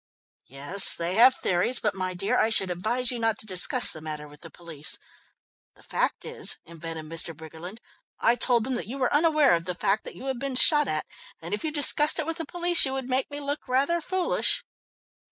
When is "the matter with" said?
3.91-4.41